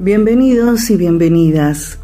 Bienvenidos 0.00 0.90
y 0.90 0.96
bienvenidas. 0.96 1.98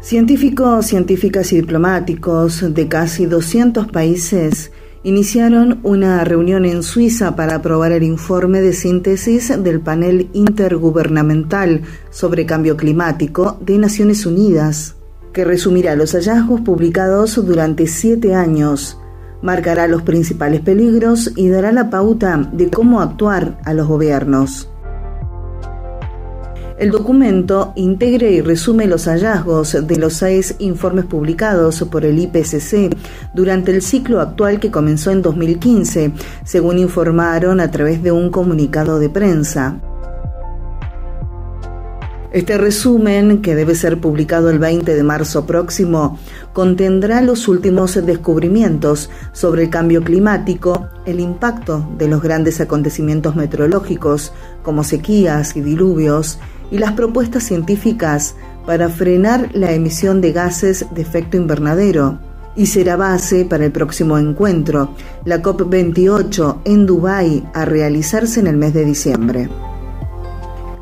Científicos, 0.00 0.86
científicas 0.86 1.52
y 1.52 1.60
diplomáticos 1.60 2.74
de 2.74 2.88
casi 2.88 3.26
200 3.26 3.86
países 3.86 4.72
iniciaron 5.04 5.78
una 5.84 6.24
reunión 6.24 6.64
en 6.64 6.82
Suiza 6.82 7.36
para 7.36 7.54
aprobar 7.54 7.92
el 7.92 8.02
informe 8.02 8.60
de 8.60 8.72
síntesis 8.72 9.52
del 9.62 9.80
panel 9.80 10.28
intergubernamental 10.32 11.82
sobre 12.10 12.46
cambio 12.46 12.76
climático 12.76 13.58
de 13.60 13.78
Naciones 13.78 14.26
Unidas, 14.26 14.96
que 15.32 15.44
resumirá 15.44 15.94
los 15.94 16.16
hallazgos 16.16 16.62
publicados 16.62 17.36
durante 17.46 17.86
siete 17.86 18.34
años, 18.34 18.98
marcará 19.40 19.86
los 19.86 20.02
principales 20.02 20.62
peligros 20.62 21.30
y 21.36 21.48
dará 21.48 21.70
la 21.70 21.90
pauta 21.90 22.50
de 22.52 22.70
cómo 22.70 23.00
actuar 23.00 23.60
a 23.64 23.72
los 23.72 23.86
gobiernos. 23.86 24.68
El 26.76 26.90
documento 26.90 27.72
integra 27.76 28.28
y 28.28 28.40
resume 28.40 28.88
los 28.88 29.04
hallazgos 29.06 29.76
de 29.86 29.96
los 29.96 30.14
seis 30.14 30.56
informes 30.58 31.04
publicados 31.04 31.84
por 31.88 32.04
el 32.04 32.18
IPCC 32.18 32.92
durante 33.32 33.70
el 33.70 33.80
ciclo 33.80 34.20
actual 34.20 34.58
que 34.58 34.72
comenzó 34.72 35.12
en 35.12 35.22
2015, 35.22 36.12
según 36.44 36.78
informaron 36.78 37.60
a 37.60 37.70
través 37.70 38.02
de 38.02 38.10
un 38.10 38.30
comunicado 38.30 38.98
de 38.98 39.08
prensa. 39.08 39.78
Este 42.32 42.58
resumen, 42.58 43.42
que 43.42 43.54
debe 43.54 43.76
ser 43.76 44.00
publicado 44.00 44.50
el 44.50 44.58
20 44.58 44.96
de 44.96 45.02
marzo 45.04 45.46
próximo, 45.46 46.18
contendrá 46.52 47.22
los 47.22 47.46
últimos 47.46 47.94
descubrimientos 48.04 49.08
sobre 49.30 49.62
el 49.62 49.70
cambio 49.70 50.02
climático, 50.02 50.88
el 51.06 51.20
impacto 51.20 51.88
de 51.96 52.08
los 52.08 52.20
grandes 52.20 52.60
acontecimientos 52.60 53.36
meteorológicos 53.36 54.32
como 54.64 54.82
sequías 54.82 55.54
y 55.54 55.60
diluvios, 55.60 56.40
y 56.70 56.78
las 56.78 56.92
propuestas 56.92 57.44
científicas 57.44 58.36
para 58.66 58.88
frenar 58.88 59.50
la 59.52 59.72
emisión 59.72 60.20
de 60.20 60.32
gases 60.32 60.86
de 60.94 61.02
efecto 61.02 61.36
invernadero 61.36 62.18
y 62.56 62.66
será 62.66 62.96
base 62.96 63.44
para 63.44 63.64
el 63.64 63.72
próximo 63.72 64.18
encuentro, 64.18 64.94
la 65.24 65.42
COP28 65.42 66.58
en 66.64 66.86
Dubái, 66.86 67.44
a 67.52 67.64
realizarse 67.64 68.40
en 68.40 68.46
el 68.46 68.56
mes 68.56 68.74
de 68.74 68.84
diciembre. 68.84 69.48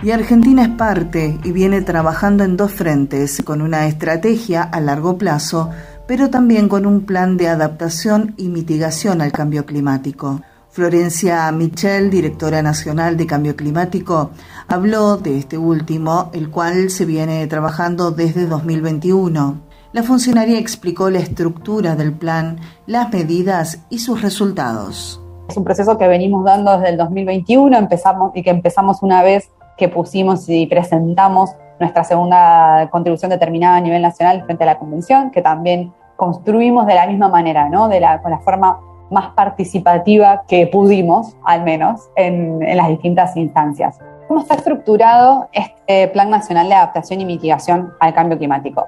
Y 0.02 0.10
Argentina 0.10 0.62
es 0.62 0.68
parte 0.70 1.38
y 1.44 1.52
viene 1.52 1.80
trabajando 1.80 2.44
en 2.44 2.56
dos 2.56 2.72
frentes, 2.72 3.40
con 3.44 3.62
una 3.62 3.86
estrategia 3.86 4.62
a 4.62 4.80
largo 4.80 5.16
plazo, 5.16 5.70
pero 6.06 6.28
también 6.28 6.68
con 6.68 6.86
un 6.86 7.06
plan 7.06 7.36
de 7.36 7.48
adaptación 7.48 8.34
y 8.36 8.48
mitigación 8.48 9.22
al 9.22 9.32
cambio 9.32 9.64
climático. 9.64 10.42
Florencia 10.72 11.52
Michel, 11.52 12.08
directora 12.08 12.62
nacional 12.62 13.18
de 13.18 13.26
Cambio 13.26 13.54
Climático, 13.56 14.30
habló 14.68 15.18
de 15.18 15.36
este 15.36 15.58
último, 15.58 16.30
el 16.32 16.50
cual 16.50 16.88
se 16.88 17.04
viene 17.04 17.46
trabajando 17.46 18.10
desde 18.10 18.46
2021. 18.46 19.60
La 19.92 20.02
funcionaria 20.02 20.58
explicó 20.58 21.10
la 21.10 21.18
estructura 21.18 21.94
del 21.94 22.14
plan, 22.14 22.58
las 22.86 23.12
medidas 23.12 23.84
y 23.90 23.98
sus 23.98 24.22
resultados. 24.22 25.22
Es 25.50 25.58
un 25.58 25.64
proceso 25.64 25.98
que 25.98 26.08
venimos 26.08 26.42
dando 26.42 26.72
desde 26.78 26.88
el 26.88 26.96
2021 26.96 27.76
empezamos, 27.76 28.32
y 28.34 28.42
que 28.42 28.48
empezamos 28.48 29.02
una 29.02 29.22
vez 29.22 29.50
que 29.76 29.90
pusimos 29.90 30.48
y 30.48 30.66
presentamos 30.66 31.50
nuestra 31.80 32.02
segunda 32.02 32.88
contribución 32.90 33.30
determinada 33.30 33.76
a 33.76 33.80
nivel 33.82 34.00
nacional 34.00 34.42
frente 34.46 34.64
a 34.64 34.68
la 34.68 34.78
convención, 34.78 35.32
que 35.32 35.42
también 35.42 35.92
construimos 36.16 36.86
de 36.86 36.94
la 36.94 37.06
misma 37.06 37.28
manera, 37.28 37.68
¿no? 37.68 37.88
de 37.88 38.00
la, 38.00 38.22
con 38.22 38.30
la 38.30 38.38
forma 38.38 38.78
más 39.12 39.30
participativa 39.34 40.42
que 40.48 40.66
pudimos, 40.66 41.36
al 41.44 41.62
menos, 41.62 42.10
en, 42.16 42.60
las 42.76 42.88
distintas 42.88 43.36
instancias. 43.36 43.98
¿Cómo 44.26 44.40
está 44.40 44.54
estructurado 44.54 45.48
este 45.52 46.08
Plan 46.08 46.30
Nacional 46.30 46.68
de 46.68 46.74
Adaptación 46.74 47.20
y 47.20 47.24
Mitigación 47.26 47.92
al 48.00 48.14
Cambio 48.14 48.38
Climático? 48.38 48.86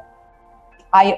Hay 0.90 1.16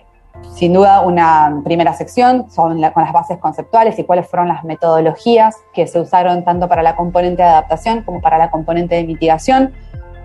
sin 0.52 0.74
duda 0.74 1.00
una 1.00 1.62
primera 1.64 1.94
sección 1.94 2.46
con 2.54 2.80
las 2.80 2.92
bases 3.12 3.38
conceptuales 3.38 3.98
y 3.98 4.04
cuáles 4.04 4.28
fueron 4.28 4.48
las 4.48 4.64
metodologías 4.64 5.56
que 5.72 5.86
se 5.86 5.98
usaron 5.98 6.44
tanto 6.44 6.68
para 6.68 6.82
la 6.82 6.94
componente 6.94 7.42
de 7.42 7.48
adaptación 7.48 8.02
como 8.02 8.20
para 8.20 8.36
la 8.36 8.50
componente 8.50 8.96
de 8.96 9.04
mitigación, 9.04 9.72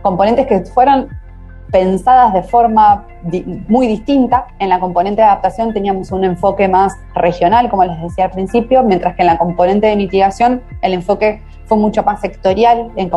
componentes 0.02 0.48
que 0.48 0.66
fueron 0.66 1.08
pensadas 1.72 2.34
de 2.34 2.44
forma 2.44 3.06
muy 3.68 3.88
distinta. 3.88 4.48
En 4.60 4.70
la 4.70 4.80
componente 4.80 5.22
de 5.22 5.28
adaptación 5.28 5.74
teníamos 5.74 6.12
un 6.12 6.24
enfoque 6.24 6.68
más 6.68 6.94
regional, 7.16 7.70
como 7.70 7.86
les 7.86 8.00
decía 8.02 8.26
al 8.26 8.32
principio, 8.32 8.84
mientras 8.84 9.16
que 9.16 9.22
en 9.22 9.28
la 9.28 9.38
componente 9.38 9.88
de 9.88 9.96
mitigación 9.96 10.62
el 10.82 10.94
enfoque 10.94 11.42
fue 11.66 11.78
mucho 11.78 12.04
más 12.04 12.20
sectorial 12.22 12.92
en 12.96 13.10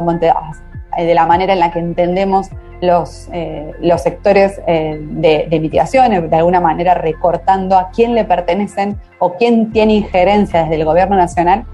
eh, 0.97 1.05
de 1.05 1.15
la 1.15 1.27
manera 1.27 1.53
en 1.53 1.59
la 1.59 1.73
que 1.73 1.81
entendemos 1.81 2.51
los, 2.81 3.29
eh, 3.33 3.73
los 3.81 4.03
sectores 4.03 4.61
eh, 4.67 4.99
de, 5.01 5.47
de, 5.51 5.61
mitigación, 5.61 6.29
de 6.29 6.37
alguna 6.37 6.61
manera 6.61 6.95
recortando 6.95 7.77
a 7.77 7.91
quién 7.91 8.15
le 8.15 8.25
pertenecen 8.25 8.97
o 9.19 9.35
quién 9.35 9.73
tiene 9.73 9.95
injerencia 9.95 10.63
desde 10.63 10.77
el 10.77 10.85
gobierno 10.85 11.17
nacional 11.17 11.65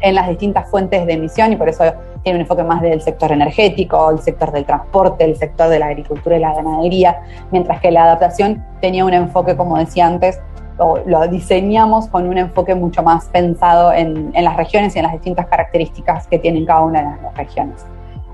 en 0.00 0.14
las 0.14 0.28
distintas 0.28 0.68
fuentes 0.70 1.06
de 1.06 1.12
emisión 1.12 1.52
y 1.52 1.56
por 1.56 1.68
eso 1.68 1.84
tiene 2.22 2.38
un 2.38 2.40
enfoque 2.42 2.64
más 2.64 2.80
del 2.80 3.00
sector 3.00 3.32
energético, 3.32 4.10
el 4.10 4.18
sector 4.20 4.52
del 4.52 4.64
transporte, 4.64 5.24
el 5.24 5.36
sector 5.36 5.68
de 5.68 5.78
la 5.78 5.86
agricultura 5.86 6.36
y 6.36 6.40
la 6.40 6.54
ganadería, 6.54 7.20
mientras 7.50 7.80
que 7.80 7.90
la 7.90 8.04
adaptación 8.04 8.64
tenía 8.80 9.04
un 9.04 9.14
enfoque, 9.14 9.56
como 9.56 9.78
decía 9.78 10.06
antes, 10.06 10.40
o 10.78 10.98
lo 11.06 11.26
diseñamos 11.26 12.06
con 12.08 12.28
un 12.28 12.38
enfoque 12.38 12.74
mucho 12.74 13.02
más 13.02 13.26
pensado 13.26 13.92
en, 13.92 14.30
en 14.34 14.44
las 14.44 14.56
regiones 14.56 14.94
y 14.94 14.98
en 14.98 15.04
las 15.04 15.12
distintas 15.12 15.46
características 15.46 16.26
que 16.28 16.38
tienen 16.38 16.64
cada 16.66 16.82
una 16.82 17.00
de 17.00 17.22
las 17.22 17.36
regiones. 17.36 17.84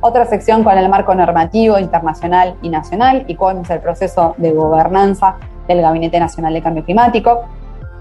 Otra 0.01 0.27
sección 0.27 0.63
con 0.65 0.77
el 0.77 0.89
marco 0.91 1.15
normativo 1.15 1.79
internacional 1.79 2.57
y 2.61 2.69
nacional 2.69 3.25
y 3.27 3.37
con 3.37 3.63
el 3.67 3.81
proceso 3.81 4.35
de 4.37 4.53
gobernanza 4.53 5.37
del 5.67 5.81
Gabinete 5.81 6.21
Nacional 6.21 6.53
de 6.53 6.61
Cambio 6.61 6.85
Climático. 6.85 7.45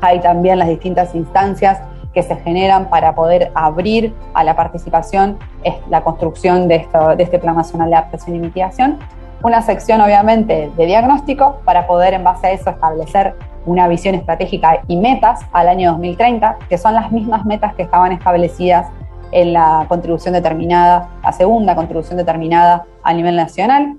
Hay 0.01 0.19
también 0.19 0.59
las 0.59 0.67
distintas 0.67 1.15
instancias 1.15 1.79
que 2.13 2.23
se 2.23 2.35
generan 2.37 2.89
para 2.89 3.15
poder 3.15 3.51
abrir 3.55 4.13
a 4.33 4.43
la 4.43 4.55
participación 4.55 5.37
es 5.63 5.75
la 5.89 6.01
construcción 6.01 6.67
de, 6.67 6.75
esto, 6.75 7.15
de 7.15 7.23
este 7.23 7.39
Plan 7.39 7.55
Nacional 7.55 7.89
de 7.89 7.95
Adaptación 7.95 8.35
y 8.35 8.39
Mitigación. 8.39 8.99
Una 9.41 9.61
sección, 9.61 9.99
obviamente, 9.99 10.71
de 10.77 10.85
diagnóstico 10.85 11.57
para 11.65 11.87
poder, 11.87 12.13
en 12.13 12.23
base 12.23 12.47
a 12.47 12.51
eso, 12.51 12.69
establecer 12.69 13.35
una 13.65 13.87
visión 13.87 14.15
estratégica 14.15 14.81
y 14.87 14.97
metas 14.97 15.41
al 15.51 15.67
año 15.67 15.91
2030, 15.91 16.57
que 16.69 16.77
son 16.77 16.93
las 16.93 17.11
mismas 17.11 17.45
metas 17.45 17.73
que 17.75 17.83
estaban 17.83 18.11
establecidas 18.11 18.87
en 19.31 19.53
la 19.53 19.85
contribución 19.87 20.33
determinada, 20.33 21.09
la 21.23 21.31
segunda 21.31 21.75
contribución 21.75 22.17
determinada 22.17 22.85
a 23.03 23.13
nivel 23.13 23.35
nacional, 23.35 23.97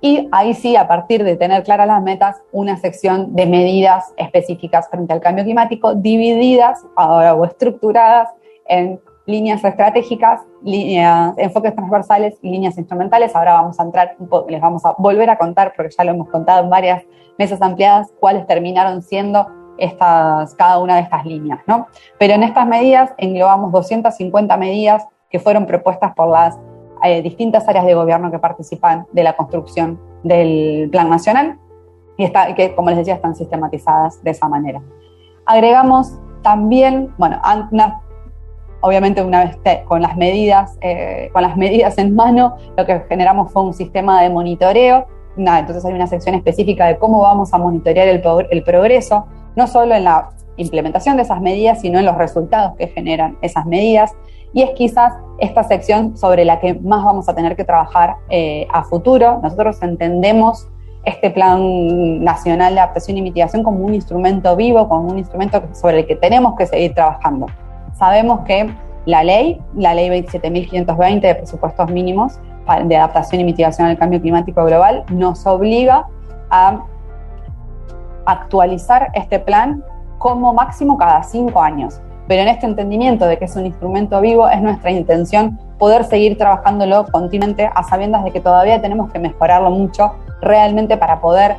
y 0.00 0.28
ahí 0.30 0.54
sí, 0.54 0.76
a 0.76 0.86
partir 0.86 1.24
de 1.24 1.36
tener 1.36 1.64
claras 1.64 1.88
las 1.88 2.02
metas, 2.02 2.40
una 2.52 2.76
sección 2.76 3.34
de 3.34 3.46
medidas 3.46 4.12
específicas 4.16 4.88
frente 4.88 5.12
al 5.12 5.20
cambio 5.20 5.44
climático, 5.44 5.94
divididas 5.94 6.84
ahora 6.96 7.34
o 7.34 7.44
estructuradas 7.44 8.28
en 8.66 9.00
líneas 9.26 9.62
estratégicas, 9.64 10.40
líneas, 10.62 11.34
enfoques 11.36 11.74
transversales 11.74 12.38
y 12.42 12.50
líneas 12.50 12.78
instrumentales. 12.78 13.34
Ahora 13.34 13.54
vamos 13.54 13.78
a 13.78 13.82
entrar, 13.82 14.16
les 14.48 14.60
vamos 14.60 14.84
a 14.84 14.94
volver 14.98 15.28
a 15.30 15.36
contar, 15.36 15.72
porque 15.76 15.94
ya 15.96 16.04
lo 16.04 16.12
hemos 16.12 16.28
contado 16.28 16.62
en 16.62 16.70
varias 16.70 17.02
mesas 17.36 17.60
ampliadas, 17.60 18.08
cuáles 18.20 18.46
terminaron 18.46 19.02
siendo 19.02 19.46
estas, 19.78 20.54
cada 20.54 20.78
una 20.78 20.96
de 20.96 21.02
estas 21.02 21.24
líneas. 21.26 21.60
¿no? 21.66 21.88
Pero 22.18 22.34
en 22.34 22.42
estas 22.42 22.66
medidas 22.66 23.12
englobamos 23.18 23.72
250 23.72 24.56
medidas 24.56 25.06
que 25.28 25.38
fueron 25.38 25.66
propuestas 25.66 26.14
por 26.14 26.28
las 26.28 26.58
hay 27.00 27.22
distintas 27.22 27.68
áreas 27.68 27.86
de 27.86 27.94
gobierno 27.94 28.30
que 28.30 28.38
participan 28.38 29.06
de 29.12 29.22
la 29.22 29.36
construcción 29.36 30.00
del 30.22 30.88
Plan 30.90 31.08
Nacional 31.08 31.58
y 32.16 32.24
está, 32.24 32.54
que, 32.54 32.74
como 32.74 32.90
les 32.90 32.98
decía, 32.98 33.14
están 33.14 33.34
sistematizadas 33.36 34.22
de 34.22 34.30
esa 34.32 34.48
manera. 34.48 34.82
Agregamos 35.46 36.18
también, 36.42 37.14
bueno, 37.16 37.40
obviamente 38.80 39.22
una 39.22 39.44
vez 39.44 39.84
con 39.86 40.02
las 40.02 40.16
medidas, 40.16 40.76
eh, 40.80 41.30
con 41.32 41.42
las 41.42 41.56
medidas 41.56 41.96
en 41.98 42.14
mano, 42.14 42.56
lo 42.76 42.84
que 42.84 43.00
generamos 43.08 43.52
fue 43.52 43.62
un 43.62 43.74
sistema 43.74 44.22
de 44.22 44.30
monitoreo. 44.30 45.06
entonces 45.36 45.84
hay 45.84 45.94
una 45.94 46.06
sección 46.06 46.34
específica 46.34 46.86
de 46.86 46.98
cómo 46.98 47.20
vamos 47.20 47.54
a 47.54 47.58
monitorear 47.58 48.08
el, 48.08 48.22
el 48.50 48.62
progreso, 48.64 49.26
no 49.56 49.66
solo 49.66 49.94
en 49.94 50.04
la 50.04 50.30
implementación 50.56 51.16
de 51.16 51.22
esas 51.22 51.40
medidas, 51.40 51.80
sino 51.80 51.98
en 51.98 52.04
los 52.04 52.16
resultados 52.16 52.74
que 52.76 52.88
generan 52.88 53.38
esas 53.42 53.64
medidas. 53.64 54.14
Y 54.52 54.62
es 54.62 54.70
quizás 54.70 55.12
esta 55.38 55.62
sección 55.64 56.16
sobre 56.16 56.44
la 56.44 56.60
que 56.60 56.74
más 56.74 57.04
vamos 57.04 57.28
a 57.28 57.34
tener 57.34 57.56
que 57.56 57.64
trabajar 57.64 58.16
eh, 58.28 58.66
a 58.72 58.82
futuro. 58.84 59.40
Nosotros 59.42 59.82
entendemos 59.82 60.68
este 61.04 61.30
Plan 61.30 62.22
Nacional 62.22 62.74
de 62.74 62.80
Adaptación 62.80 63.16
y 63.16 63.22
Mitigación 63.22 63.62
como 63.62 63.84
un 63.84 63.94
instrumento 63.94 64.54
vivo, 64.56 64.88
como 64.88 65.10
un 65.10 65.18
instrumento 65.18 65.62
sobre 65.72 66.00
el 66.00 66.06
que 66.06 66.16
tenemos 66.16 66.56
que 66.56 66.66
seguir 66.66 66.94
trabajando. 66.94 67.46
Sabemos 67.94 68.40
que 68.40 68.70
la 69.06 69.24
ley, 69.24 69.60
la 69.74 69.94
ley 69.94 70.10
27.520 70.10 71.20
de 71.20 71.34
presupuestos 71.34 71.90
mínimos 71.90 72.38
de 72.84 72.96
adaptación 72.96 73.40
y 73.40 73.44
mitigación 73.44 73.88
al 73.88 73.96
cambio 73.96 74.20
climático 74.20 74.62
global, 74.64 75.04
nos 75.10 75.46
obliga 75.46 76.06
a 76.50 76.84
actualizar 78.26 79.08
este 79.14 79.38
plan 79.38 79.82
como 80.18 80.52
máximo 80.52 80.98
cada 80.98 81.22
cinco 81.22 81.62
años. 81.62 82.02
Pero 82.28 82.42
en 82.42 82.48
este 82.48 82.66
entendimiento 82.66 83.26
de 83.26 83.38
que 83.38 83.46
es 83.46 83.56
un 83.56 83.64
instrumento 83.64 84.20
vivo, 84.20 84.48
es 84.48 84.60
nuestra 84.60 84.90
intención 84.90 85.58
poder 85.78 86.04
seguir 86.04 86.36
trabajándolo 86.36 87.06
continuamente 87.10 87.68
a 87.74 87.82
sabiendas 87.84 88.22
de 88.22 88.30
que 88.30 88.40
todavía 88.40 88.80
tenemos 88.82 89.10
que 89.10 89.18
mejorarlo 89.18 89.70
mucho 89.70 90.12
realmente 90.42 90.98
para 90.98 91.20
poder 91.20 91.56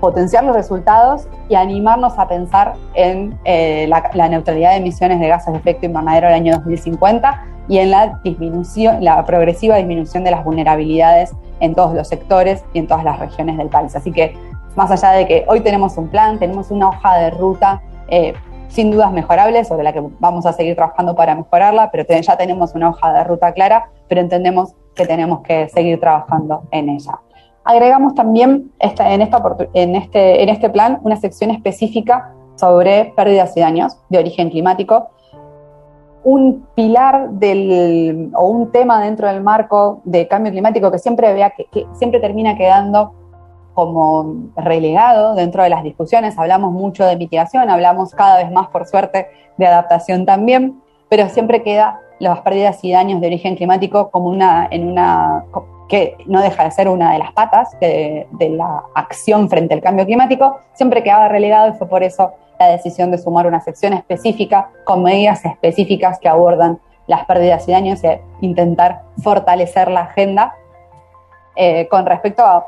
potenciar 0.00 0.44
los 0.44 0.54
resultados 0.54 1.28
y 1.48 1.54
animarnos 1.54 2.18
a 2.18 2.28
pensar 2.28 2.74
en 2.94 3.38
eh, 3.44 3.86
la, 3.88 4.28
neutralidad 4.28 4.72
de 4.72 4.78
emisiones 4.78 5.20
de 5.20 5.28
gases 5.28 5.52
de 5.52 5.58
efecto 5.60 5.86
invernadero 5.86 6.26
el 6.26 6.34
año 6.34 6.56
2050 6.56 7.46
y 7.68 7.78
en 7.78 7.92
la 7.92 8.18
disminución, 8.24 9.02
la 9.02 9.24
progresiva 9.24 9.76
disminución 9.76 10.24
de 10.24 10.32
las 10.32 10.44
vulnerabilidades 10.44 11.32
en 11.60 11.74
todos 11.74 11.94
los 11.94 12.08
sectores 12.08 12.64
y 12.74 12.80
en 12.80 12.88
todas 12.88 13.04
las 13.04 13.20
regiones 13.20 13.56
del 13.56 13.68
país. 13.68 13.94
Así 13.94 14.10
que 14.10 14.36
más 14.74 14.90
allá 14.90 15.12
de 15.12 15.26
que 15.26 15.44
hoy 15.46 15.60
tenemos 15.60 15.96
un 15.96 16.08
plan, 16.08 16.38
tenemos 16.38 16.72
una 16.72 16.88
hoja 16.88 17.18
de 17.18 17.30
ruta 17.30 17.80
eh, 18.08 18.34
sin 18.72 18.90
dudas 18.90 19.12
mejorables 19.12 19.68
sobre 19.68 19.84
la 19.84 19.92
que 19.92 20.02
vamos 20.18 20.46
a 20.46 20.52
seguir 20.54 20.74
trabajando 20.74 21.14
para 21.14 21.34
mejorarla, 21.34 21.90
pero 21.90 22.04
ya 22.08 22.36
tenemos 22.36 22.74
una 22.74 22.88
hoja 22.88 23.12
de 23.12 23.24
ruta 23.24 23.52
clara, 23.52 23.90
pero 24.08 24.22
entendemos 24.22 24.74
que 24.94 25.06
tenemos 25.06 25.42
que 25.42 25.68
seguir 25.68 26.00
trabajando 26.00 26.62
en 26.70 26.88
ella. 26.88 27.20
Agregamos 27.64 28.14
también 28.14 28.72
esta, 28.78 29.12
en, 29.12 29.20
esta, 29.20 29.42
este, 29.74 30.42
en 30.42 30.48
este 30.48 30.70
plan 30.70 31.00
una 31.02 31.16
sección 31.16 31.50
específica 31.50 32.32
sobre 32.56 33.12
pérdidas 33.14 33.54
y 33.56 33.60
daños 33.60 33.98
de 34.08 34.18
origen 34.18 34.48
climático, 34.48 35.10
un 36.24 36.66
pilar 36.74 37.30
del, 37.30 38.30
o 38.34 38.46
un 38.46 38.72
tema 38.72 39.02
dentro 39.02 39.28
del 39.28 39.42
marco 39.42 40.00
de 40.04 40.26
cambio 40.28 40.50
climático 40.50 40.90
que 40.90 40.98
siempre, 40.98 41.34
vea, 41.34 41.50
que 41.50 41.86
siempre 41.92 42.20
termina 42.20 42.56
quedando 42.56 43.12
como 43.74 44.34
relegado 44.56 45.34
dentro 45.34 45.62
de 45.62 45.70
las 45.70 45.82
discusiones. 45.82 46.38
Hablamos 46.38 46.72
mucho 46.72 47.04
de 47.04 47.16
mitigación, 47.16 47.70
hablamos 47.70 48.14
cada 48.14 48.38
vez 48.38 48.50
más, 48.50 48.68
por 48.68 48.86
suerte, 48.86 49.28
de 49.56 49.66
adaptación 49.66 50.26
también, 50.26 50.80
pero 51.08 51.28
siempre 51.28 51.62
queda 51.62 52.00
las 52.18 52.40
pérdidas 52.40 52.82
y 52.84 52.92
daños 52.92 53.20
de 53.20 53.26
origen 53.26 53.56
climático 53.56 54.10
como 54.10 54.28
una, 54.28 54.68
en 54.70 54.88
una, 54.88 55.44
que 55.88 56.16
no 56.26 56.40
deja 56.40 56.64
de 56.64 56.70
ser 56.70 56.88
una 56.88 57.12
de 57.12 57.18
las 57.18 57.32
patas 57.32 57.76
de, 57.80 58.26
de 58.30 58.50
la 58.50 58.84
acción 58.94 59.48
frente 59.48 59.74
al 59.74 59.80
cambio 59.80 60.06
climático, 60.06 60.58
siempre 60.74 61.02
quedaba 61.02 61.28
relegado 61.28 61.70
y 61.70 61.72
fue 61.72 61.88
por 61.88 62.02
eso 62.02 62.32
la 62.58 62.68
decisión 62.68 63.10
de 63.10 63.18
sumar 63.18 63.46
una 63.46 63.60
sección 63.60 63.92
específica 63.92 64.70
con 64.84 65.02
medidas 65.02 65.44
específicas 65.44 66.18
que 66.20 66.28
abordan 66.28 66.78
las 67.06 67.24
pérdidas 67.24 67.68
y 67.68 67.72
daños 67.72 68.04
e 68.04 68.22
intentar 68.40 69.02
fortalecer 69.22 69.90
la 69.90 70.02
agenda 70.02 70.54
eh, 71.56 71.88
con 71.88 72.06
respecto 72.06 72.44
a 72.44 72.66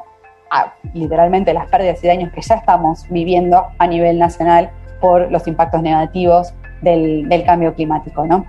literalmente 0.92 1.52
las 1.52 1.68
pérdidas 1.68 2.02
y 2.02 2.06
daños 2.06 2.32
que 2.32 2.40
ya 2.42 2.56
estamos 2.56 3.06
viviendo 3.08 3.66
a 3.78 3.86
nivel 3.86 4.18
nacional 4.18 4.70
por 5.00 5.30
los 5.30 5.46
impactos 5.46 5.82
negativos 5.82 6.54
del, 6.82 7.42
cambio 7.44 7.74
climático. 7.74 8.26
¿no? 8.26 8.44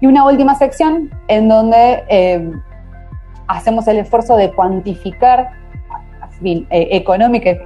Y 0.00 0.06
una 0.06 0.24
última 0.24 0.54
sección 0.54 1.10
en 1.28 1.48
donde 1.48 2.04
eh, 2.08 2.50
hacemos 3.46 3.86
el 3.88 3.98
esfuerzo 3.98 4.36
de 4.36 4.52
cuantificar 4.52 5.50
eh, 6.44 7.04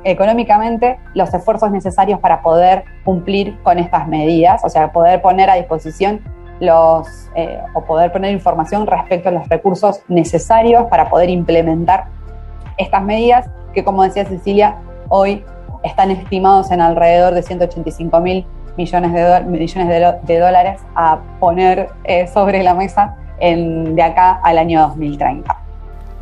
económicamente 0.04 0.98
los 1.14 1.32
esfuerzos 1.32 1.70
necesarios 1.70 2.20
para 2.20 2.42
poder 2.42 2.84
cumplir 3.04 3.56
con 3.62 3.78
estas 3.78 4.06
medidas, 4.06 4.62
o 4.64 4.68
sea, 4.68 4.92
poder 4.92 5.22
poner 5.22 5.48
a 5.48 5.54
disposición 5.54 6.20
los, 6.60 7.30
eh, 7.34 7.58
o 7.74 7.84
poder 7.84 8.12
poner 8.12 8.32
información 8.32 8.86
respecto 8.86 9.28
a 9.28 9.32
los 9.32 9.48
recursos 9.48 10.02
necesarios 10.08 10.84
para 10.90 11.08
poder 11.08 11.30
implementar 11.30 12.06
estas 12.76 13.02
medidas 13.02 13.48
que, 13.74 13.84
como 13.84 14.02
decía 14.02 14.24
Cecilia, 14.24 14.76
hoy 15.08 15.44
están 15.82 16.10
estimados 16.10 16.70
en 16.70 16.80
alrededor 16.80 17.34
de 17.34 17.42
185 17.42 18.20
mil 18.20 18.46
millones, 18.76 19.12
de, 19.12 19.40
millones 19.46 20.22
de, 20.26 20.38
dólares 20.38 20.80
a 20.94 21.20
poner 21.40 21.88
eh, 22.04 22.26
sobre 22.32 22.62
la 22.62 22.74
mesa 22.74 23.16
en, 23.38 23.94
de 23.94 24.02
acá 24.02 24.40
al 24.42 24.58
año 24.58 24.80
2030. 24.88 25.62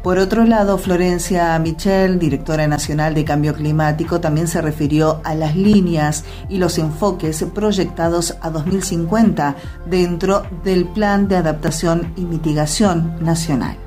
Por 0.02 0.18
otro 0.18 0.44
lado, 0.44 0.76
Florencia 0.76 1.58
Michel, 1.58 2.18
directora 2.18 2.66
nacional 2.68 3.14
de 3.14 3.24
Cambio 3.24 3.54
Climático, 3.54 4.20
también 4.20 4.48
se 4.48 4.60
refirió 4.60 5.22
a 5.24 5.34
las 5.34 5.56
líneas 5.56 6.26
y 6.50 6.58
los 6.58 6.76
enfoques 6.78 7.42
proyectados 7.54 8.36
a 8.42 8.50
2050 8.50 9.54
dentro 9.86 10.42
del 10.62 10.84
Plan 10.84 11.26
de 11.26 11.36
Adaptación 11.36 12.12
y 12.16 12.26
Mitigación 12.26 13.16
Nacional 13.24 13.78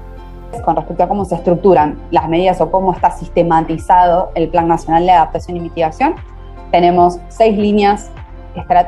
con 0.68 0.75
respecto 0.75 1.04
a 1.04 1.08
cómo 1.08 1.24
se 1.24 1.36
estructuran 1.36 1.98
las 2.12 2.28
medidas 2.28 2.60
o 2.60 2.69
cómo 2.69 2.92
está 2.92 3.10
sistematizado 3.12 4.31
el 4.36 4.50
Plan 4.50 4.68
Nacional 4.68 5.06
de 5.06 5.14
Adaptación 5.14 5.56
y 5.56 5.62
Mitigación. 5.62 6.16
Tenemos 6.72 7.22
seis 7.30 7.58
líneas, 7.58 8.12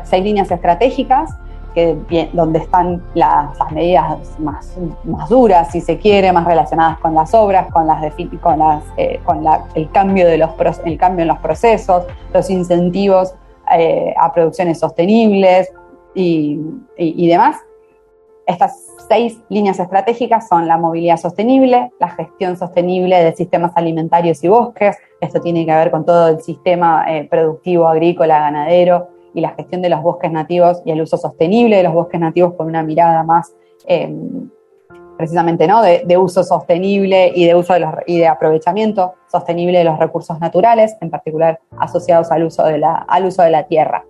seis 0.03 0.21
líneas 0.21 0.51
estratégicas 0.51 1.33
que, 1.73 2.29
donde 2.33 2.59
están 2.59 3.01
las, 3.13 3.57
medidas 3.71 4.37
más, 4.39 4.77
más, 5.05 5.29
duras, 5.29 5.71
si 5.71 5.79
se 5.79 5.97
quiere, 5.97 6.33
más 6.33 6.45
relacionadas 6.45 6.99
con 6.99 7.15
las 7.15 7.33
obras, 7.33 7.71
con, 7.71 7.87
las, 7.87 8.13
con, 8.41 8.59
las, 8.59 8.83
eh, 8.97 9.21
con 9.23 9.41
el, 9.73 9.89
cambio 9.91 10.27
de 10.27 10.37
los, 10.37 10.49
el 10.83 10.97
cambio 10.97 11.21
en 11.21 11.29
los 11.29 11.39
procesos, 11.39 12.03
los 12.33 12.49
incentivos 12.49 13.35
eh, 13.71 14.13
a 14.19 14.33
producciones 14.33 14.79
sostenibles 14.79 15.71
y, 16.13 16.59
y 16.97 17.25
demás. 17.29 17.55
Estas 18.49 18.83
seis 19.07 19.39
líneas 19.49 19.79
estratégicas 19.79 20.47
son 20.47 20.67
la 20.67 20.79
movilidad 20.79 21.17
sostenible, 21.17 21.91
la 21.99 22.09
gestión 22.09 22.57
sostenible 22.57 23.23
de 23.23 23.35
sistemas 23.35 23.73
alimentarios 23.75 24.43
y 24.43 24.47
bosques, 24.47 24.97
esto 25.21 25.39
tiene 25.39 25.67
que 25.67 25.71
ver 25.71 25.91
con 25.91 26.03
todo 26.03 26.29
el 26.29 26.41
sistema 26.41 27.05
eh, 27.07 27.27
productivo, 27.29 27.87
agrícola, 27.87 28.39
ganadero 28.39 29.09
y 29.35 29.41
la 29.41 29.49
gestión 29.49 29.83
de 29.83 29.89
los 29.89 30.01
bosques 30.01 30.31
nativos 30.31 30.81
y 30.83 30.89
el 30.89 30.99
uso 30.99 31.15
sostenible 31.15 31.77
de 31.77 31.83
los 31.83 31.93
bosques 31.93 32.19
nativos 32.19 32.55
con 32.55 32.65
una 32.65 32.81
mirada 32.81 33.21
más 33.21 33.53
em, 33.85 34.49
precisamente 35.15 35.67
¿no? 35.67 35.83
De, 35.83 36.17
uso 36.17 36.43
sostenible 36.43 37.31
y 37.35 37.45
de 37.45 37.53
uso 37.53 37.75
y 38.07 38.17
de 38.17 38.27
aprovechamiento 38.27 39.13
sostenible 39.31 39.77
de 39.77 39.83
los 39.83 39.99
recursos 39.99 40.39
naturales, 40.39 40.95
en 41.01 41.11
particular 41.11 41.59
asociados 41.77 42.31
al 42.31 42.45
uso 42.45 42.63
de 42.63 42.79
la, 42.79 42.95
al 42.95 43.25
uso 43.25 43.43
de 43.43 43.51
la 43.51 43.67
tierra 43.67 44.05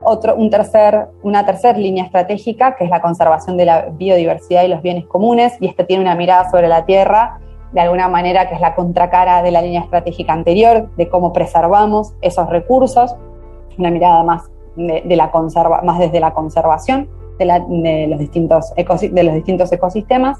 otro, 0.00 0.36
un 0.36 0.50
tercer, 0.50 1.08
una 1.22 1.44
tercera 1.44 1.78
línea 1.78 2.04
estratégica, 2.04 2.76
que 2.76 2.84
es 2.84 2.90
la 2.90 3.00
conservación 3.00 3.56
de 3.56 3.64
la 3.64 3.86
biodiversidad 3.90 4.62
y 4.64 4.68
los 4.68 4.82
bienes 4.82 5.06
comunes, 5.06 5.56
y 5.60 5.66
este 5.66 5.84
tiene 5.84 6.02
una 6.02 6.14
mirada 6.14 6.50
sobre 6.50 6.68
la 6.68 6.84
tierra, 6.84 7.40
de 7.72 7.80
alguna 7.80 8.08
manera 8.08 8.48
que 8.48 8.54
es 8.54 8.60
la 8.60 8.74
contracara 8.74 9.42
de 9.42 9.50
la 9.50 9.60
línea 9.60 9.80
estratégica 9.80 10.32
anterior, 10.32 10.88
de 10.96 11.08
cómo 11.08 11.32
preservamos 11.32 12.14
esos 12.22 12.48
recursos, 12.48 13.14
una 13.76 13.90
mirada 13.90 14.22
más, 14.22 14.50
de, 14.76 15.16
la 15.16 15.30
conserva, 15.30 15.82
más 15.82 15.98
desde 15.98 16.20
la 16.20 16.32
conservación 16.32 17.08
de, 17.38 18.06
los 18.08 18.18
distintos 18.18 18.72
de 18.74 19.22
los 19.22 19.34
distintos 19.34 19.72
ecosistemas, 19.72 20.38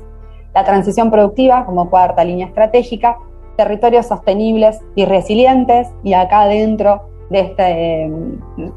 la 0.55 0.65
transición 0.65 1.11
productiva 1.11 1.65
como 1.67 1.91
cuarta 1.91 2.25
línea 2.25 2.47
estratégica, 2.47 3.19
territorios 3.57 4.07
sostenibles 4.07 4.81
y 4.95 5.05
resilientes, 5.05 5.89
y 6.05 6.15
acá 6.15 6.43
adentro 6.43 7.09
de, 7.31 7.41
este, 7.41 8.11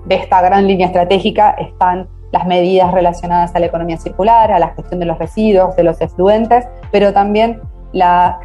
de 0.06 0.16
esta 0.16 0.42
gran 0.42 0.68
línea 0.68 0.88
estratégica 0.88 1.52
están 1.52 2.08
las 2.32 2.46
medidas 2.48 2.92
relacionadas 2.94 3.54
a 3.56 3.60
la 3.60 3.66
economía 3.66 3.98
circular, 3.98 4.52
a 4.52 4.60
la 4.60 4.70
gestión 4.70 5.00
de 5.00 5.06
los 5.06 5.18
residuos, 5.18 5.76
de 5.76 5.84
los 5.84 6.00
efluentes, 6.00 6.68
pero 6.92 7.14
también 7.14 7.62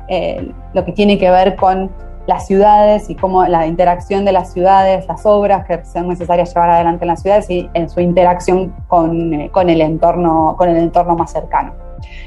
eh, 0.09 0.53
lo 0.75 0.85
que 0.85 0.93
tiene 0.93 1.19
que 1.19 1.31
ver 1.31 1.57
con 1.57 1.91
las 2.27 2.47
ciudades 2.47 3.09
y 3.09 3.15
cómo 3.15 3.45
la 3.45 3.67
interacción 3.67 4.25
de 4.25 4.33
las 4.33 4.53
ciudades, 4.53 5.07
las 5.07 5.25
obras 5.25 5.65
que 5.65 5.85
sean 5.85 6.09
necesarias 6.09 6.53
llevar 6.53 6.71
adelante 6.71 7.05
en 7.05 7.09
las 7.09 7.23
ciudades 7.23 7.49
y 7.49 7.71
en 7.75 7.89
su 7.89 8.01
interacción 8.01 8.75
con, 8.89 9.33
eh, 9.33 9.51
con 9.53 9.71
el, 9.71 9.81
entorno, 9.81 10.57
con 10.59 10.69
el 10.69 10.77
entorno 10.77 11.15
más 11.15 11.31
cercano. 11.31 11.73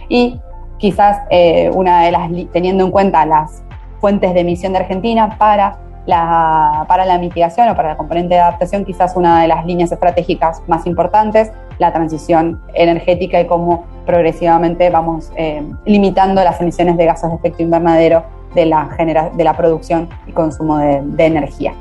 Y 0.08 0.40
quizás 0.78 1.24
eh, 1.30 1.70
una 1.74 2.04
de 2.04 2.12
las, 2.12 2.32
teniendo 2.54 2.86
en 2.86 2.92
cuenta 2.92 3.26
las 3.26 3.62
fuentes 4.00 4.34
de 4.34 4.40
emisión 4.40 4.72
de 4.72 4.80
Argentina 4.80 5.36
para 5.38 5.78
para 6.06 7.06
la 7.06 7.18
mitigación 7.18 7.70
o 7.70 7.76
para 7.76 7.90
la 7.90 7.98
componente 7.98 8.36
de 8.36 8.42
adaptación, 8.42 8.86
quizás 8.86 9.16
una 9.16 9.42
de 9.42 9.48
las 9.48 9.66
líneas 9.66 9.92
estratégicas 9.92 10.62
más 10.68 10.86
importantes, 10.86 11.52
la 11.78 11.94
transición 11.94 12.62
energética 12.74 13.40
y 13.40 13.46
cómo 13.48 13.86
progresivamente 14.06 14.90
vamos 14.90 15.32
eh, 15.36 15.64
limitando 15.86 16.44
las 16.44 16.60
emisiones 16.62 16.98
de 16.98 17.06
gases 17.06 17.30
de 17.30 17.36
efecto 17.36 17.64
invernadero 17.64 18.24
de 18.56 18.66
la, 18.66 18.90
de 19.36 19.44
la 19.44 19.56
producción 19.56 20.10
y 20.26 20.32
consumo 20.32 20.78
de, 20.78 21.26
energía. 21.26 21.74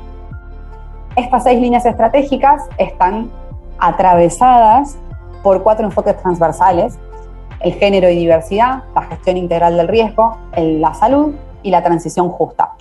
Estas 1.15 1.43
seis 1.43 1.59
líneas 1.59 1.85
estratégicas 1.85 2.63
están 2.77 3.29
atravesadas 3.79 4.97
por 5.41 5.63
cuatro 5.63 5.85
enfoques 5.85 6.15
transversales, 6.17 6.99
el 7.61 7.73
género 7.73 8.09
y 8.09 8.15
diversidad, 8.15 8.83
la 8.93 9.01
gestión 9.03 9.37
integral 9.37 9.75
del 9.75 9.87
riesgo, 9.87 10.37
la 10.55 10.93
salud 10.93 11.33
y 11.63 11.71
la 11.71 11.83
transición 11.83 12.29
justa. 12.29 12.73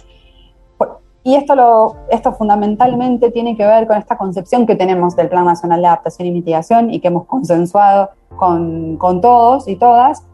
Y 1.25 1.35
esto, 1.35 1.55
lo, 1.55 1.97
esto 2.11 2.33
fundamentalmente 2.33 3.31
tiene 3.31 3.57
que 3.57 3.67
ver 3.67 3.87
con 3.87 3.97
esta 3.99 4.17
concepción 4.17 4.67
que 4.67 4.77
tenemos 4.77 5.17
del 5.17 5.29
Plan 5.29 5.45
Nacional 5.45 5.81
de 5.81 5.89
Adaptación 5.89 6.29
y 6.29 6.31
Mitigación 6.31 6.93
y 6.93 7.01
que 7.01 7.09
hemos 7.09 7.27
consensuado 7.27 8.11
con, 8.37 8.97
con 8.97 9.21
todos 9.21 9.69
y 9.69 9.77
todas, 9.77 10.25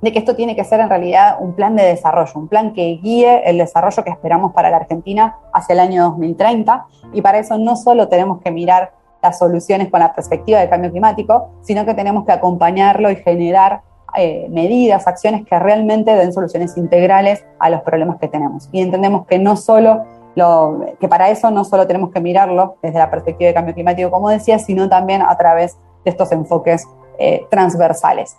de 0.00 0.12
que 0.12 0.18
esto 0.18 0.34
tiene 0.34 0.56
que 0.56 0.64
ser 0.64 0.80
en 0.80 0.88
realidad 0.88 1.36
un 1.40 1.52
plan 1.52 1.76
de 1.76 1.82
desarrollo, 1.82 2.32
un 2.36 2.48
plan 2.48 2.72
que 2.72 2.98
guíe 3.02 3.42
el 3.44 3.58
desarrollo 3.58 4.02
que 4.02 4.10
esperamos 4.10 4.52
para 4.52 4.70
la 4.70 4.78
Argentina 4.78 5.36
hacia 5.52 5.74
el 5.74 5.80
año 5.80 6.04
2030. 6.04 6.86
Y 7.12 7.20
para 7.20 7.38
eso 7.38 7.58
no 7.58 7.76
solo 7.76 8.08
tenemos 8.08 8.40
que 8.40 8.50
mirar 8.50 8.92
las 9.22 9.38
soluciones 9.38 9.90
con 9.90 10.00
la 10.00 10.14
perspectiva 10.14 10.60
del 10.60 10.70
cambio 10.70 10.90
climático, 10.90 11.50
sino 11.60 11.84
que 11.84 11.92
tenemos 11.92 12.24
que 12.24 12.32
acompañarlo 12.32 13.10
y 13.10 13.16
generar 13.16 13.82
eh, 14.16 14.48
medidas, 14.50 15.06
acciones 15.06 15.46
que 15.46 15.58
realmente 15.58 16.14
den 16.16 16.32
soluciones 16.32 16.76
integrales 16.76 17.44
a 17.58 17.70
los 17.70 17.82
problemas 17.82 18.18
que 18.18 18.28
tenemos. 18.28 18.68
Y 18.72 18.80
entendemos 18.80 19.26
que 19.26 19.38
no 19.38 19.56
solo 19.56 20.04
lo, 20.34 20.80
que 21.00 21.08
para 21.08 21.30
eso 21.30 21.50
no 21.50 21.64
solo 21.64 21.86
tenemos 21.86 22.10
que 22.10 22.20
mirarlo 22.20 22.76
desde 22.82 22.98
la 22.98 23.10
perspectiva 23.10 23.46
del 23.46 23.54
cambio 23.54 23.74
climático, 23.74 24.10
como 24.10 24.28
decía, 24.28 24.58
sino 24.58 24.88
también 24.88 25.22
a 25.22 25.36
través 25.36 25.76
de 26.04 26.10
estos 26.10 26.30
enfoques 26.32 26.86
eh, 27.18 27.46
transversales. 27.50 28.36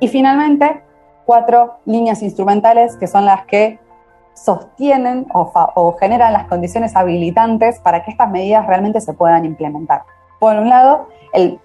Y 0.00 0.08
finalmente, 0.08 0.82
cuatro 1.24 1.74
líneas 1.84 2.22
instrumentales 2.22 2.96
que 2.96 3.06
son 3.06 3.24
las 3.24 3.46
que 3.46 3.78
sostienen 4.34 5.26
o, 5.32 5.96
generan 5.98 6.32
las 6.32 6.44
condiciones 6.44 6.94
habilitantes 6.94 7.80
para 7.80 8.04
que 8.04 8.10
estas 8.10 8.30
medidas 8.30 8.66
realmente 8.66 9.00
se 9.00 9.12
puedan 9.14 9.44
implementar. 9.44 10.02
Por 10.38 10.56
un 10.56 10.68
lado, 10.68 11.08
el, 11.32 11.58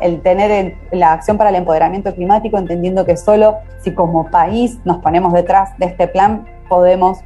el 0.00 0.22
tener 0.22 0.76
la 0.92 1.12
acción 1.12 1.36
para 1.36 1.50
el 1.50 1.56
empoderamiento 1.56 2.14
climático, 2.14 2.58
entendiendo 2.58 3.04
que 3.04 3.16
solo 3.16 3.56
si 3.82 3.92
como 3.92 4.30
país 4.30 4.78
nos 4.84 4.98
ponemos 4.98 5.32
detrás 5.32 5.76
de 5.78 5.86
este 5.86 6.06
plan 6.06 6.46
podemos, 6.68 7.18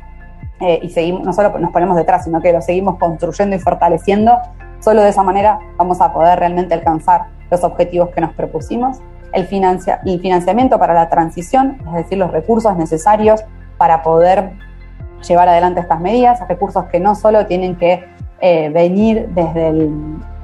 eh, 0.60 0.80
y 0.82 0.88
seguimos, 0.90 1.22
no 1.22 1.32
solo 1.32 1.58
nos 1.58 1.70
ponemos 1.70 1.96
detrás, 1.96 2.24
sino 2.24 2.40
que 2.40 2.52
lo 2.52 2.60
seguimos 2.60 2.96
construyendo 2.98 3.54
y 3.54 3.58
fortaleciendo, 3.58 4.38
solo 4.80 5.02
de 5.02 5.10
esa 5.10 5.22
manera 5.22 5.58
vamos 5.76 6.00
a 6.00 6.12
poder 6.12 6.38
realmente 6.38 6.74
alcanzar 6.74 7.26
los 7.50 7.62
objetivos 7.64 8.10
que 8.10 8.20
nos 8.20 8.32
propusimos. 8.32 8.98
El, 9.32 9.46
financiamiento 9.46 10.78
para 10.78 10.94
la 10.94 11.08
transición, 11.10 11.78
es 11.88 11.94
decir, 11.94 12.18
los 12.18 12.30
recursos 12.30 12.76
necesarios 12.76 13.44
para 13.76 14.02
poder 14.02 14.52
llevar 15.26 15.48
adelante 15.48 15.80
estas 15.80 16.00
medidas, 16.00 16.40
recursos 16.48 16.84
que 16.86 16.98
no 16.98 17.14
solo 17.14 17.46
tienen 17.46 17.76
que 17.76 18.04
eh, 18.40 18.70
venir 18.70 19.28
desde, 19.34 19.90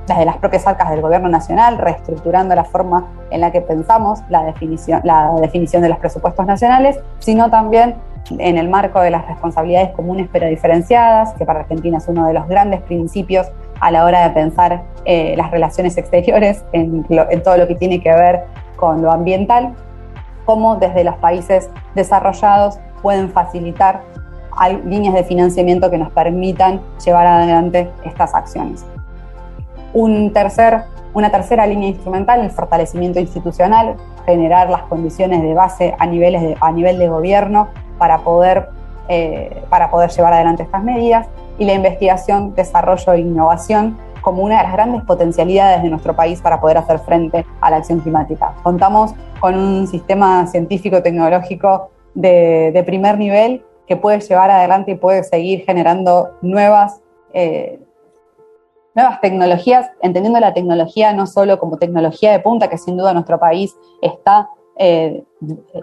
desde 0.07 0.25
las 0.25 0.37
propias 0.37 0.67
arcas 0.67 0.91
del 0.91 1.01
gobierno 1.01 1.29
nacional, 1.29 1.79
reestructurando 1.79 2.55
la 2.55 2.65
forma 2.65 3.07
en 3.31 3.41
la 3.41 3.51
que 3.51 3.63
pensamos 3.63 4.21
la 4.29 4.45
definición, 4.45 5.01
la 5.03 5.33
definición 5.41 5.83
de 5.83 5.89
los 5.89 5.99
presupuestos 5.99 6.45
nacionales, 6.47 6.99
sino 7.21 7.51
también 7.51 7.97
en 8.31 8.57
el 8.57 8.69
marco 8.69 9.01
de 9.01 9.11
las 9.11 9.27
responsabilidades 9.27 9.91
comunes 9.91 10.29
pero 10.33 10.47
diferenciadas, 10.47 11.35
que 11.35 11.45
para 11.45 11.61
Argentina 11.61 11.99
es 11.99 12.09
uno 12.09 12.27
de 12.27 12.33
los 12.33 12.49
grandes 12.49 12.81
principios 12.83 13.47
a 13.81 13.91
la 13.91 14.05
hora 14.05 14.27
de 14.29 14.31
pensar 14.35 14.83
eh, 15.05 15.35
las 15.37 15.51
relaciones 15.51 15.97
exteriores 15.99 16.65
en, 16.73 17.05
en 17.09 17.43
todo 17.43 17.57
lo 17.57 17.67
que 17.67 17.75
tiene 17.75 18.01
que 18.01 18.11
ver 18.11 18.45
con 18.77 19.03
lo 19.03 19.13
ambiental, 19.13 19.75
cómo 20.45 20.77
desde 20.77 21.05
los 21.05 21.17
países 21.17 21.71
desarrollados 21.95 22.79
pueden 23.03 23.31
facilitar 23.31 24.03
líneas 24.85 25.15
de 25.15 25.25
financiamiento 25.25 25.91
que 25.91 25.99
nos 25.99 26.13
permitan 26.13 26.81
llevar 27.05 27.27
adelante 27.27 27.91
estas 28.05 28.35
acciones. 28.35 28.85
Un 29.93 30.33
tercer, 30.33 30.83
una 31.13 31.31
tercera 31.31 31.67
línea 31.67 31.89
instrumental, 31.89 32.41
el 32.41 32.51
fortalecimiento 32.51 33.21
institucional, 33.21 33.97
generar 34.27 34.71
las 34.71 34.83
condiciones 34.83 35.43
de 35.43 35.55
base 35.55 35.95
a, 35.99 36.07
niveles 36.07 36.57
a 36.61 36.73
nivel 36.73 36.99
de 36.99 37.09
gobierno 37.09 37.69
para 37.99 38.19
poder, 38.19 38.69
eh, 39.09 39.63
para 39.69 39.91
poder 39.91 40.11
llevar 40.11 40.33
adelante 40.33 40.63
estas 40.63 40.83
medidas, 40.83 41.27
y 41.59 41.65
la 41.65 41.75
investigación, 41.75 42.55
desarrollo 42.55 43.13
e 43.13 43.21
innovación, 43.21 43.97
como 44.25 44.43
una 44.43 44.57
de 44.57 44.63
las 44.65 44.73
grandes 44.73 45.03
potencialidades 45.03 45.83
de 45.83 45.91
nuestro 45.91 46.17
país 46.17 46.41
para 46.41 46.61
poder 46.61 46.79
hacer 46.79 46.99
frente 47.01 47.45
a 47.61 47.71
la 47.71 47.77
acción 47.77 48.01
climática. 48.01 48.55
Contamos 48.63 49.13
con 49.39 49.55
un 49.55 49.87
sistema 49.87 50.47
científico-tecnológico 50.47 51.91
de, 52.15 52.83
primer 52.87 53.19
nivel 53.19 53.63
que 53.87 53.97
puede 53.97 54.21
llevar 54.21 54.51
adelante 54.51 54.93
y 54.93 54.95
puede 54.95 55.25
seguir 55.25 55.65
generando 55.67 56.31
nuevas, 56.41 57.03
eh, 57.35 57.79
nuevas 58.95 59.21
tecnologías, 59.21 59.91
entendiendo 60.01 60.41
la 60.41 60.55
tecnología 60.55 61.13
no 61.13 61.27
solo 61.27 61.59
como 61.59 61.77
tecnología 61.77 62.33
de 62.33 62.41
punta, 62.41 62.69
que 62.69 62.79
sin 62.79 62.97
duda 62.97 63.13
nuestro 63.13 63.39
país 63.39 63.77
está 64.01 64.49
eh, 64.77 65.23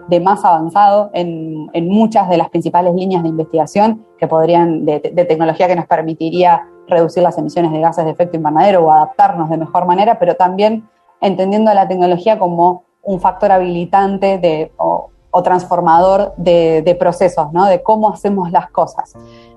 de 0.08 0.20
más 0.20 0.44
avanzado 0.44 1.10
en, 1.14 1.70
muchas 1.88 2.28
de 2.28 2.36
las 2.36 2.50
principales 2.50 2.94
líneas 2.94 3.22
de 3.22 3.30
investigación 3.30 4.04
que 4.18 4.26
podrían, 4.26 4.84
de, 4.84 5.00
tecnología 5.00 5.66
que 5.66 5.76
nos 5.76 5.86
permitiría 5.86 6.66
reducir 6.88 7.22
las 7.22 7.38
emisiones 7.38 7.72
de 7.72 7.80
gases 7.80 8.04
de 8.04 8.10
efecto 8.10 8.36
invernadero 8.36 8.84
o 8.84 8.92
adaptarnos 8.92 9.48
de 9.48 9.56
mejor 9.56 9.86
manera, 9.86 10.18
pero 10.18 10.34
también 10.34 10.88
entendiendo 11.22 11.72
la 11.72 11.88
tecnología 11.88 12.38
como 12.38 12.84
un 13.02 13.18
factor 13.20 13.52
habilitante 13.52 14.72
o, 14.76 15.08
transformador 15.42 16.34
de, 16.36 16.96
procesos, 16.98 17.50
¿no? 17.52 17.64
de 17.64 17.82
cómo 17.82 18.10
hacemos 18.10 18.50
las 18.50 18.70
cosas 18.70 19.14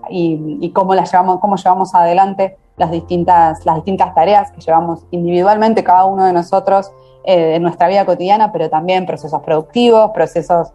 y, 0.10 0.70
cómo, 0.70 0.96
las 0.96 1.12
llevamos, 1.12 1.39
cómo 1.42 1.58
llevamos 1.58 1.94
adelante 1.94 2.58
las 2.77 2.92
distintas, 2.92 3.65
las 3.65 3.75
distintas 3.75 4.15
tareas 4.15 4.51
que 4.51 4.62
llevamos 4.62 5.06
individualmente 5.12 5.84
cada 5.84 6.06
uno 6.06 6.24
de 6.25 6.32
nosotros 6.32 6.92
eh, 7.25 7.55
en 7.55 7.63
nuestra 7.63 7.88
vida 7.88 8.05
cotidiana, 8.05 8.51
pero 8.51 8.70
también 8.70 9.05
procesos 9.05 9.41
productivos, 9.41 10.12
procesos 10.12 10.74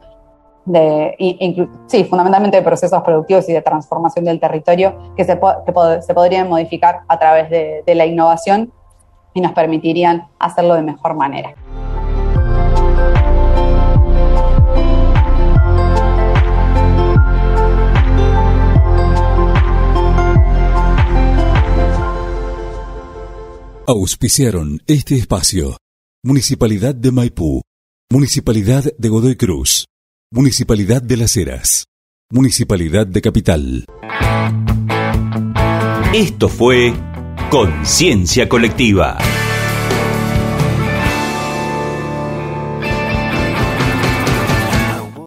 de, 0.64 1.16
sí, 1.86 2.04
fundamentalmente 2.04 2.60
procesos 2.62 3.02
productivos 3.02 3.48
y 3.48 3.52
de 3.52 3.62
transformación 3.62 4.24
del 4.24 4.38
territorio 4.38 5.14
que 5.16 5.24
se, 5.24 5.38
se 6.00 6.14
podrían 6.14 6.48
modificar 6.48 7.00
a 7.08 7.18
través 7.18 7.50
de, 7.50 7.82
de 7.86 7.94
la 7.94 8.06
innovación 8.06 8.72
y 9.34 9.40
nos 9.40 9.52
permitirían 9.52 10.28
hacerlo 10.38 10.74
de 10.74 10.82
mejor 10.82 11.14
manera. 11.14 11.54
Auspiciaron 23.86 24.78
este 24.86 25.16
espacio. 25.16 25.76
Municipalidad 26.22 26.94
de 26.94 27.12
Maipú. 27.12 27.62
Municipalidad 28.12 28.84
de 28.98 29.08
Godoy 29.08 29.36
Cruz. 29.36 29.86
Municipalidad 30.30 31.00
de 31.00 31.16
Las 31.16 31.34
Heras. 31.34 31.86
Municipalidad 32.30 33.06
de 33.06 33.22
Capital. 33.22 33.86
Esto 36.12 36.50
fue 36.50 36.92
Conciencia 37.50 38.50
Colectiva. 38.50 39.16